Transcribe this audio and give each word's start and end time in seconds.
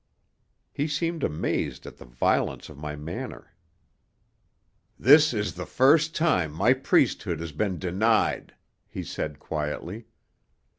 He 0.71 0.87
seemed 0.87 1.23
amazed 1.23 1.85
at 1.85 1.97
the 1.97 2.05
violence 2.05 2.69
of 2.69 2.75
my 2.79 2.95
manner. 2.95 3.53
"This 4.97 5.31
is 5.31 5.53
the 5.53 5.67
first 5.67 6.15
time 6.15 6.51
my 6.51 6.73
priesthood 6.73 7.39
has 7.39 7.51
been 7.51 7.77
denied," 7.77 8.55
he 8.87 9.03
said 9.03 9.37
quietly. 9.37 10.07